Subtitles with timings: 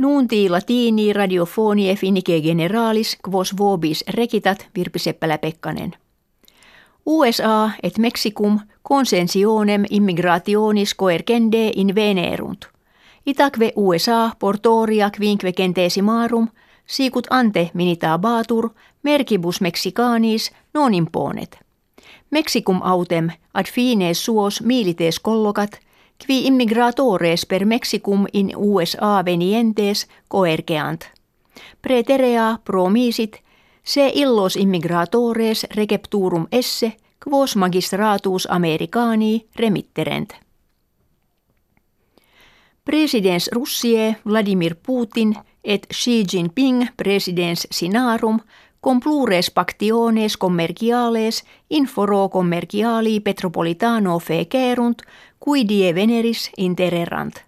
[0.00, 5.92] Nunti latini radiofonie finike generalis quos vobis rekitat Virpi Seppälä-Pekkanen.
[7.06, 12.64] USA et Mexicum consensionem immigrationis coercende in venerunt.
[13.26, 16.48] Itaque USA portoria quinque centesimarum
[16.86, 18.70] sicut ante minita batur
[19.02, 21.58] merkibus mexicanis non imponet.
[22.30, 25.80] Mexicum autem ad fines suos milites collocat–
[26.26, 31.04] qui immigratores per Mexicum in USA venientes coergeant.
[31.82, 33.36] Preterea promisit
[33.84, 40.32] se illos immigratores recepturum esse quos magistratus Americani remitterent.
[42.84, 45.34] Presidens Russie Vladimir Putin
[45.64, 48.40] et Xi Jinping presidens sinarum
[48.80, 55.02] com plures pactiones commerciales inforo commerciali petropolitano fecerunt
[55.40, 57.44] cui die veneris intererant.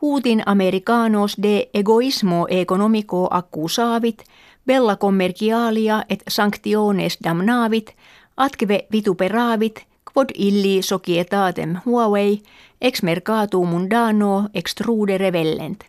[0.00, 4.22] Putin americanos de egoismo economico accusavit,
[4.66, 7.94] bella commercialia et sanctiones damnavit,
[8.36, 12.42] atque vituperavit, quod illi societatem Huawei,
[12.80, 15.84] ex mercatu mundano extrude revellent.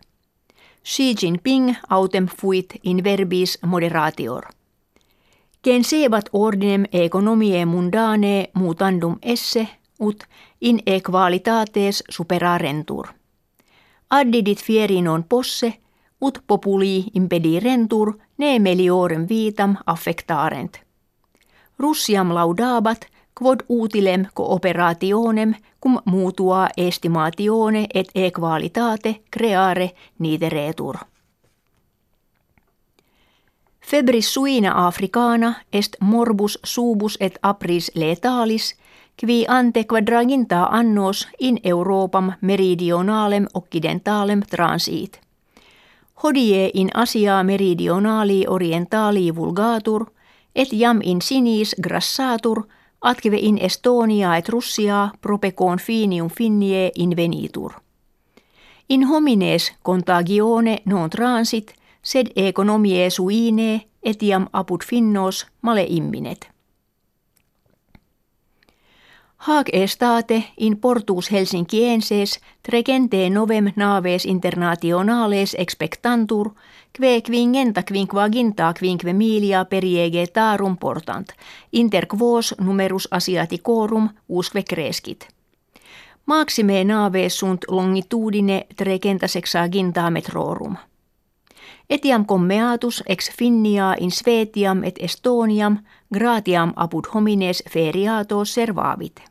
[0.84, 4.44] Xi Jinping autem fuit in verbis moderatior.
[5.64, 9.68] Gen sebat ordinem economiae mundane mutandum esse
[10.02, 10.24] ut
[10.62, 13.08] in equalitates superarentur.
[14.10, 15.74] Addidit fieri non posse,
[16.22, 20.80] ut populi impedirentur ne meliorem vitam affectarent.
[21.80, 23.08] Russiam laudabat,
[23.40, 30.96] quod utilem cooperationem cum mutua estimatione et equalitate creare nideretur.
[33.82, 38.76] Febris suina africana est morbus subus et apris letalis–
[39.26, 45.20] qui ante quadraginta annos in Europam meridionalem occidentalem transit.
[46.24, 50.06] Hodie in Asia meridionali orientali vulgatur,
[50.56, 52.64] et jam in sinis grassatur,
[53.02, 57.72] atque in Estonia et Russia propecoon finium finnie invenitur.
[58.90, 66.61] In homines contagione non transit, sed economie suine etiam apud finnos male imminet.
[69.42, 76.50] Haag estate in portus Helsinkienses trecente novem naves internationales expectantur,
[76.94, 81.28] kve quingenta quinquaginta quinque milia periege tarum portant,
[81.72, 85.28] inter quos numerus asiaticorum usque crescit.
[86.26, 90.76] Maxime naves sunt longitudine trecenta sexaginta metrorum.
[91.90, 95.78] Etiam commeatus ex Finnia in Svetiam et Estoniam
[96.14, 99.31] gratiam apud homines feriato servavit.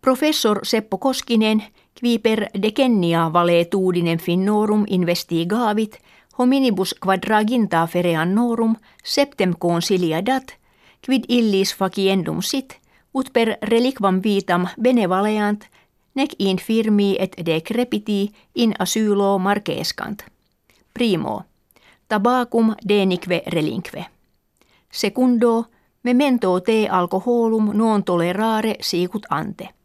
[0.00, 1.62] Professor Seppo Koskinen,
[2.00, 5.98] qui per decennia valetuudinem finnorum investigavit,
[6.38, 10.54] hominibus quadraginta fereannorum septem consilia dat,
[11.06, 12.78] quid illis faciendum sit,
[13.14, 15.64] ut per reliquam vitam benevaleant,
[16.14, 20.22] nec infirmi et decrepiti in asylo marquescant.
[20.92, 21.44] Primo,
[22.08, 24.06] tabacum denique relinque.
[24.90, 25.66] Secundo,
[26.02, 29.77] memento te alcoholum non tolerare sicut ante.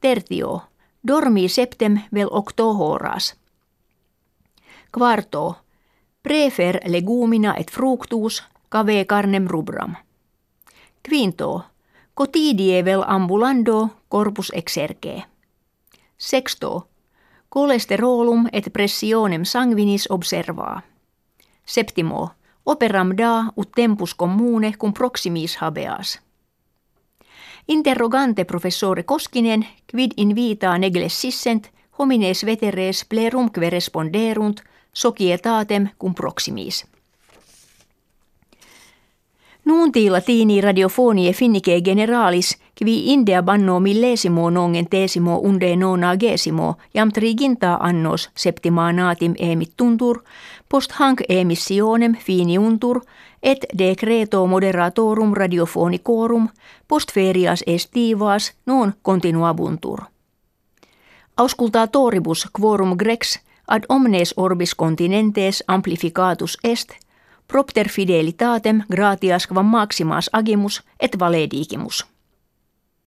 [0.00, 0.62] Tertio,
[1.08, 3.36] dormi septem vel octo horas.
[4.92, 5.56] Quarto,
[6.22, 9.94] prefer legumina et fructus cave carnem rubram.
[11.02, 11.64] Quinto,
[12.14, 15.24] cotidie vel ambulando corpus exerge.
[16.16, 16.88] Sexto,
[17.54, 20.82] cholesterolum et pressionem sanguinis observaa.
[21.64, 22.30] Septimo,
[22.64, 26.20] operam da ut tempus commune cum proximis habeas.
[27.66, 34.62] Interrogante professore Koskinen, quid in vita neglessissent, homines veteres plerumque responderunt,
[34.92, 36.84] societatem cum proximis.
[39.64, 47.12] Nunti latini radiofonie finnike generalis, qui indea banno millesimo nongen tesimo unde nona gesimo, jam
[47.12, 50.22] triginta annos septima natim emit tuntur,
[50.68, 53.00] post hanc emissionem finiuntur,
[53.42, 56.48] et decreto moderatorum radiofonicorum
[56.88, 60.00] post ferias estivas non continuabuntur.
[61.36, 66.88] Auscultatoribus quorum grex ad omnes orbis continentes amplificatus est,
[67.50, 72.06] propter fidelitatem gratias quam maximas agimus et valedigimus.